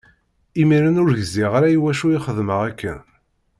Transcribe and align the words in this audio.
Imiren 0.61 0.99
ur 1.01 1.11
gziɣ 1.21 1.51
ara 1.57 1.67
i 1.69 1.77
wacu 1.83 2.07
i 2.11 2.19
xeddmeɣ 2.25 2.59
akken. 2.69 2.99